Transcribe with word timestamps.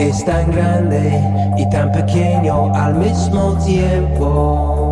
es 0.00 0.24
tan 0.24 0.50
grande 0.50 1.22
y 1.58 1.68
tan 1.68 1.92
pequeño 1.92 2.74
al 2.74 2.94
mismo 2.94 3.56
tiempo? 3.64 4.89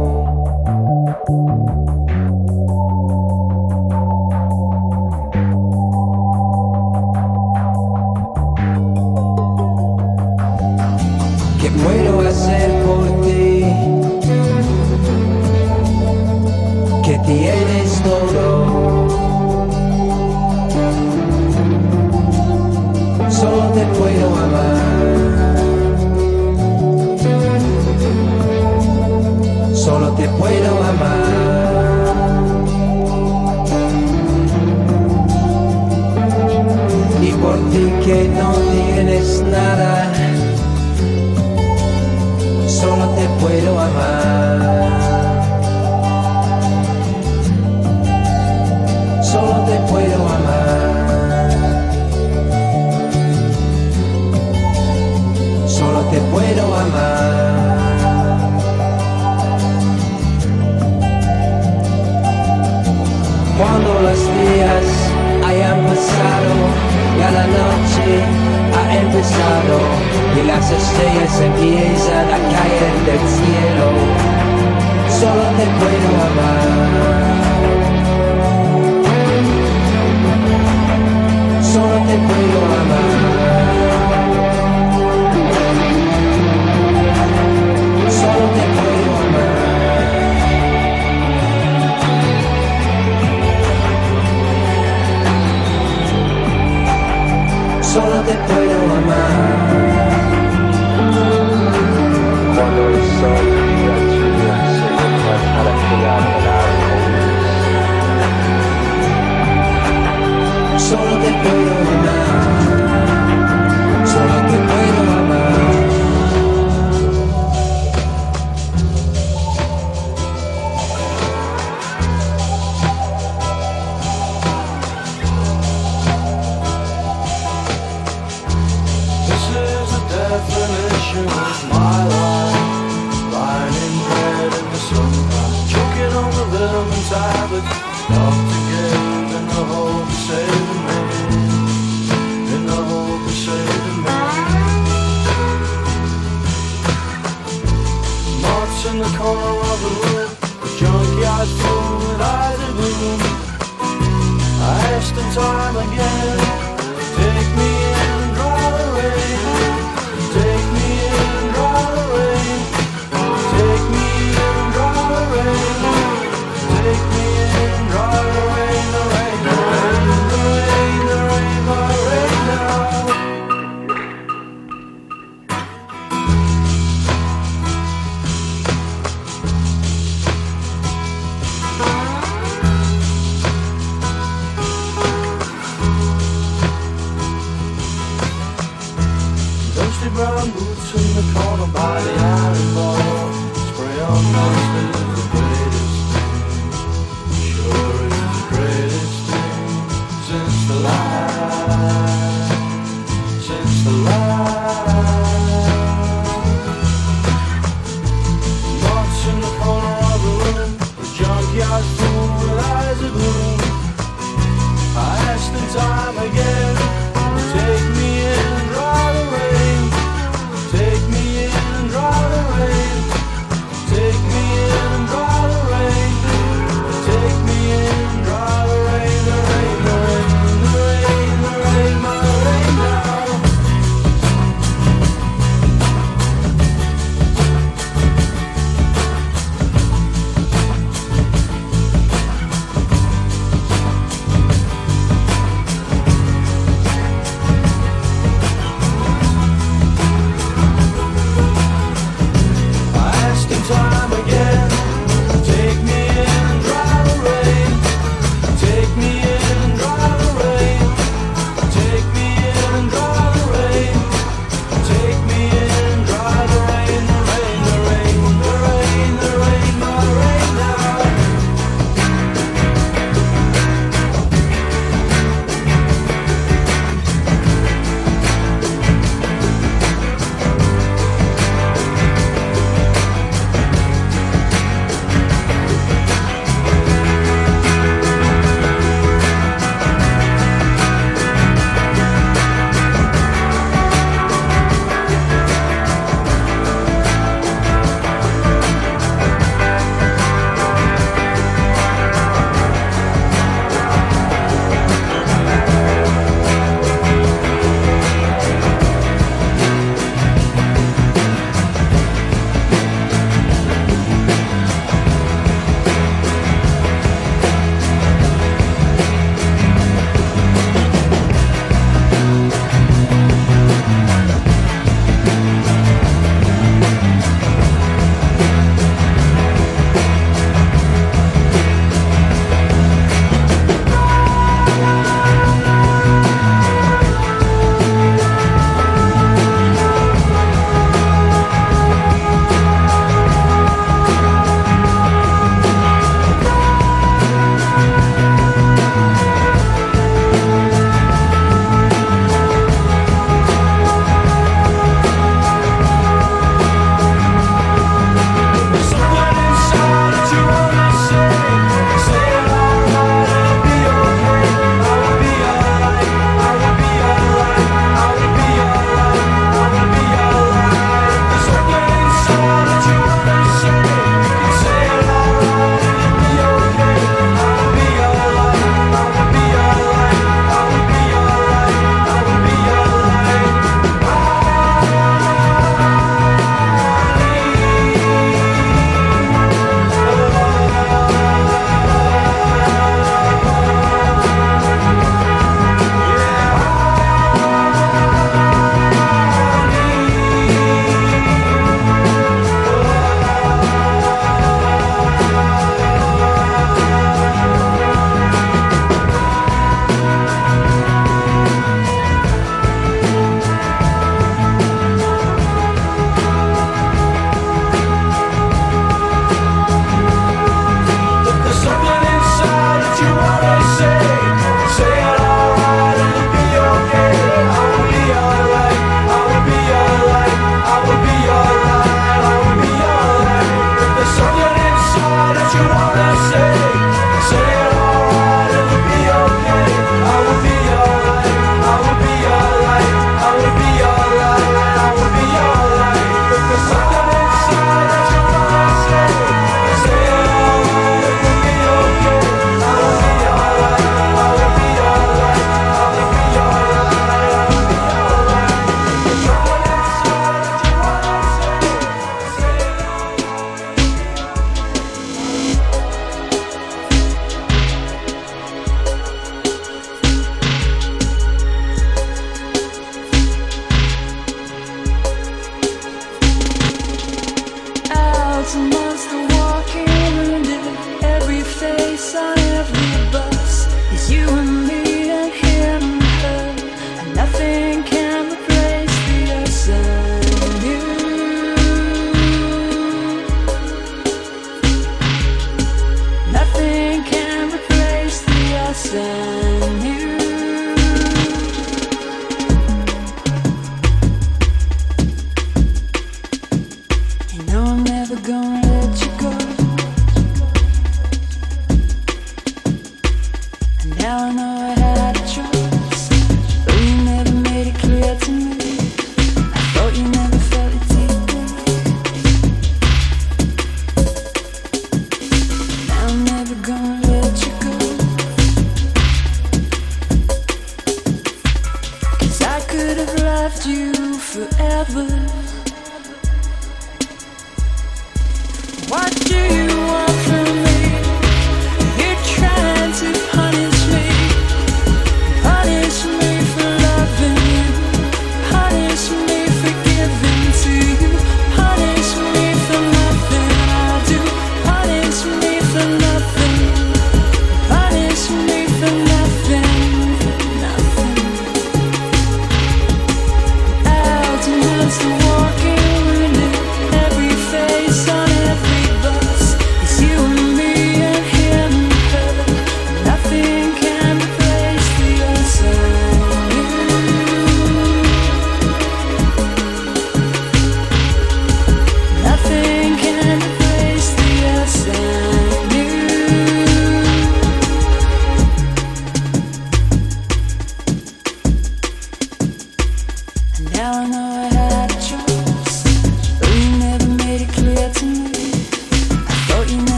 Solo 111.45 111.98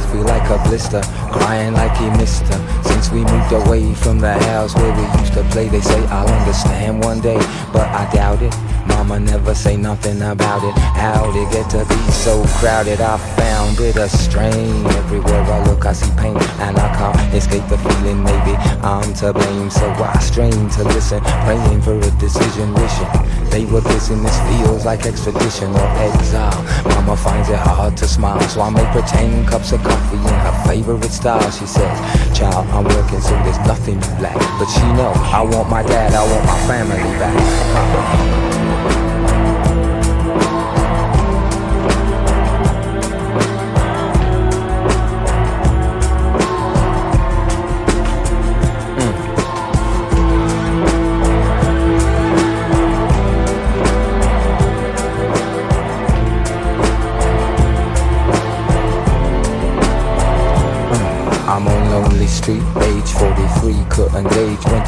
puffy 0.00 0.18
like 0.18 0.48
a 0.50 0.62
blister, 0.68 1.00
crying 1.32 1.74
like 1.74 1.94
he 1.96 2.08
missed 2.10 2.42
her. 2.44 2.82
Since 2.82 3.10
we 3.10 3.20
moved 3.24 3.52
away 3.52 3.92
from 3.94 4.18
the 4.18 4.32
house 4.50 4.74
where 4.74 4.94
we 4.94 5.20
used 5.20 5.34
to 5.34 5.44
play, 5.44 5.68
they 5.68 5.80
say 5.80 6.00
I'll 6.06 6.28
understand 6.28 7.04
one 7.04 7.20
day, 7.20 7.38
but 7.72 7.88
I 7.88 8.10
doubt 8.12 8.42
it. 8.42 8.54
Mama 8.88 9.20
never 9.20 9.54
say 9.54 9.76
nothing 9.76 10.22
about 10.22 10.64
it. 10.64 10.74
How'd 10.96 11.36
it 11.36 11.50
get 11.52 11.68
to 11.70 11.84
be 11.84 12.12
so 12.12 12.42
crowded? 12.58 13.00
I 13.00 13.18
found 13.36 13.78
it 13.80 13.96
a 13.96 14.08
strain. 14.08 14.86
Everywhere 15.02 15.42
I 15.42 15.64
look, 15.68 15.84
I 15.84 15.92
see 15.92 16.10
pain, 16.16 16.36
and 16.64 16.78
I 16.78 16.88
can't 16.96 17.34
escape 17.34 17.66
the 17.68 17.78
feeling. 17.78 18.22
Maybe 18.22 18.54
I'm 18.82 19.12
to 19.14 19.32
blame, 19.32 19.70
so 19.70 19.86
I 19.90 20.18
strain 20.20 20.68
to 20.70 20.84
listen, 20.84 21.20
praying 21.44 21.82
for 21.82 21.96
a 21.96 22.10
decision, 22.18 22.72
wishing 22.74 23.39
they 23.50 23.64
were. 23.66 23.80
This 23.80 24.08
feels 24.08 24.84
like 24.84 25.06
extradition 25.06 25.70
or 25.74 25.88
exile. 25.98 26.62
Mama 26.84 27.16
finds 27.16 27.48
it 27.48 27.58
hard 27.58 27.96
to 27.98 28.06
smile, 28.06 28.40
so 28.48 28.62
I 28.62 28.70
make 28.70 28.86
pretend 28.92 29.48
cups 29.48 29.72
of 29.72 29.82
coffee 29.82 30.16
in 30.16 30.38
her 30.46 30.64
favorite 30.66 31.10
style. 31.10 31.50
She 31.50 31.66
says, 31.66 31.96
"Child, 32.36 32.66
I'm 32.70 32.84
working, 32.84 33.20
so 33.20 33.34
there's 33.44 33.58
nothing 33.66 33.98
black." 34.18 34.38
But 34.58 34.68
she 34.68 34.86
know 34.94 35.12
I 35.14 35.42
want 35.42 35.68
my 35.68 35.82
dad, 35.82 36.14
I 36.14 36.22
want 36.32 36.44
my 36.44 36.58
family 36.68 37.18
back. 37.18 38.59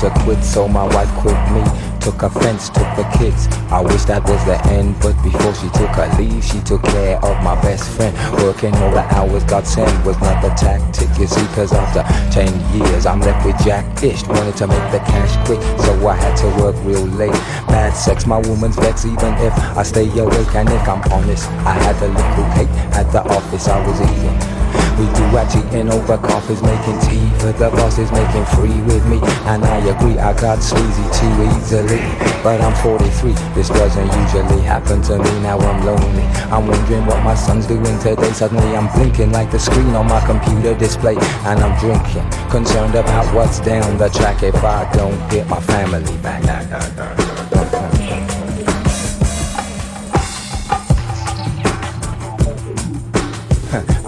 To 0.03 0.11
quit, 0.25 0.43
so 0.43 0.67
my 0.67 0.83
wife 0.83 1.09
quit 1.23 1.39
me. 1.55 1.63
Took 2.01 2.23
offense, 2.23 2.69
took 2.69 2.91
the 2.99 3.07
kids. 3.17 3.47
I 3.71 3.81
wish 3.81 4.03
that 4.11 4.27
was 4.27 4.43
the 4.45 4.59
end, 4.67 4.99
but 5.01 5.15
before 5.23 5.55
she 5.55 5.71
took 5.71 5.95
her 5.95 6.11
leave, 6.19 6.43
she 6.43 6.59
took 6.61 6.83
care 6.83 7.17
of 7.23 7.39
my 7.45 7.55
best 7.63 7.89
friend. 7.95 8.11
Working 8.43 8.75
all 8.83 8.91
the 8.91 9.07
hours 9.15 9.45
God 9.45 9.65
sent 9.65 9.93
was 10.05 10.19
not 10.19 10.43
the 10.43 10.51
tactic, 10.59 11.07
you 11.19 11.29
see, 11.29 11.47
cause 11.55 11.73
after 11.73 12.03
10 12.35 12.51
years, 12.75 13.07
I'm 13.07 13.21
left 13.21 13.47
with 13.47 13.57
Jack 13.65 13.87
Dish. 14.01 14.27
Wanted 14.27 14.57
to 14.57 14.67
make 14.67 14.91
the 14.91 14.99
cash 14.99 15.47
quick, 15.47 15.63
so 15.79 15.95
I 16.09 16.17
had 16.17 16.35
to 16.43 16.49
work 16.61 16.75
real 16.83 17.07
late. 17.07 17.39
Bad 17.71 17.95
sex, 17.95 18.27
my 18.27 18.39
woman's 18.39 18.75
vex, 18.75 19.05
even 19.05 19.35
if 19.39 19.55
I 19.79 19.85
stay 19.85 20.11
awake. 20.19 20.55
And 20.57 20.69
if 20.69 20.89
I'm 20.89 21.03
honest, 21.13 21.49
I 21.63 21.75
had 21.87 21.95
a 22.03 22.09
little 22.09 22.47
cake 22.59 22.75
at 22.99 23.07
the 23.13 23.23
office 23.23 23.69
I 23.69 23.79
was 23.87 24.01
eating. 24.01 24.52
We 24.99 25.07
do 25.17 25.25
cheating 25.49 25.91
over 25.91 26.19
coffees, 26.19 26.63
making 26.63 27.01
tea 27.01 27.27
for 27.41 27.53
the 27.53 27.71
bosses, 27.71 28.13
making 28.13 28.45
free 28.57 28.81
with 28.83 29.05
me. 29.09 29.19
And 29.49 29.65
I 29.65 29.79
agree, 29.79 30.19
I 30.19 30.33
got 30.39 30.63
sleazy 30.63 31.07
too 31.17 31.33
easily. 31.57 32.01
But 32.43 32.61
I'm 32.61 32.75
43, 32.83 33.33
this 33.55 33.69
doesn't 33.69 34.07
usually 34.07 34.63
happen 34.63 35.01
to 35.03 35.19
me. 35.19 35.31
Now 35.41 35.59
I'm 35.59 35.85
lonely. 35.87 36.25
I'm 36.53 36.67
wondering 36.67 37.07
what 37.07 37.23
my 37.25 37.35
son's 37.35 37.67
doing 37.67 37.99
today. 38.01 38.33
Suddenly 38.33 38.77
I'm 38.77 38.93
blinking 38.95 39.33
like 39.33 39.51
the 39.51 39.59
screen 39.59 39.95
on 39.95 40.07
my 40.07 40.21
computer 40.27 40.75
display. 40.75 41.17
And 41.47 41.61
I'm 41.61 41.79
drinking, 41.79 42.29
concerned 42.51 42.95
about 42.95 43.33
what's 43.35 43.61
down 43.61 43.97
the 43.99 44.09
track 44.09 44.43
if 44.43 44.57
I 44.57 44.91
don't 44.93 45.19
get 45.31 45.49
my 45.49 45.61
family 45.61 46.17
back. 46.19 46.43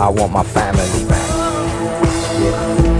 I 0.05 0.09
want 0.11 0.32
my 0.32 0.42
family 0.42 1.09
back. 1.09 1.28
Yeah. 2.38 2.93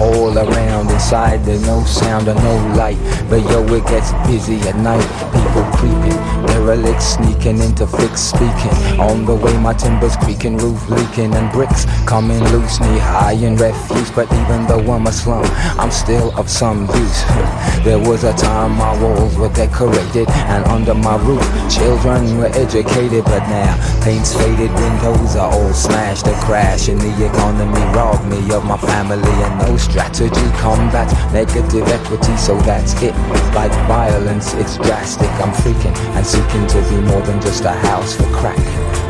All 0.00 0.38
around, 0.38 0.90
inside 0.90 1.44
there's 1.44 1.66
no 1.66 1.84
sound 1.84 2.26
or 2.28 2.34
no 2.34 2.74
light. 2.74 2.96
But 3.28 3.42
yo, 3.50 3.62
it 3.74 3.86
gets 3.86 4.12
busy 4.26 4.56
at 4.66 4.76
night. 4.76 5.04
People 5.34 5.64
creeping, 5.76 6.18
derelict 6.46 7.02
sneaking 7.02 7.58
into 7.60 7.86
fix 7.86 8.20
speaking. 8.20 9.00
On 9.00 9.26
the 9.26 9.34
way, 9.34 9.56
my 9.58 9.74
timbers 9.74 10.16
creaking, 10.16 10.56
roof 10.56 10.88
leaking, 10.88 11.34
and 11.34 11.52
bricks 11.52 11.84
coming 12.06 12.42
loose, 12.44 12.80
knee 12.80 12.98
high 12.98 13.32
in 13.32 13.56
refuse. 13.56 14.10
But 14.10 14.32
even 14.32 14.66
though 14.66 14.92
I'm 14.92 15.06
a 15.06 15.12
slum, 15.12 15.44
I'm 15.78 15.90
still 15.90 16.34
of 16.38 16.48
some 16.48 16.86
use. 16.86 17.22
there 17.84 17.98
was 17.98 18.24
a 18.24 18.32
time 18.34 18.72
my 18.72 18.98
walls 19.02 19.36
were 19.36 19.52
decorated, 19.52 20.27
and 20.48 20.64
under 20.66 20.94
my 20.94 21.16
roof, 21.22 21.44
children 21.70 22.38
were 22.38 22.50
educated. 22.54 23.24
But 23.24 23.44
now, 23.48 23.76
paint's 24.02 24.34
faded, 24.34 24.72
windows 24.72 25.36
are 25.36 25.52
all 25.52 25.72
smashed. 25.72 26.26
A 26.26 26.34
crash 26.44 26.88
in 26.88 26.98
the 26.98 27.12
economy 27.24 27.84
robbed 27.94 28.26
me 28.26 28.40
of 28.52 28.64
my 28.64 28.78
family, 28.78 29.36
and 29.44 29.58
no 29.60 29.76
strategy 29.76 30.48
combats 30.58 31.12
negative 31.32 31.86
equity. 31.88 32.36
So 32.36 32.56
that's 32.60 32.94
it. 33.02 33.14
Like 33.54 33.72
violence, 33.86 34.54
it's 34.54 34.76
drastic. 34.76 35.30
I'm 35.44 35.52
freaking 35.52 35.96
and 36.16 36.26
seeking 36.26 36.66
to 36.66 36.78
be 36.88 37.00
more 37.10 37.22
than 37.22 37.40
just 37.40 37.64
a 37.64 37.72
house 37.72 38.16
for 38.16 38.28
crack. 38.32 38.58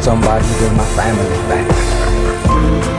Somebody 0.02 0.46
bring 0.58 0.76
my 0.76 0.86
family 0.94 1.38
back. 1.48 2.97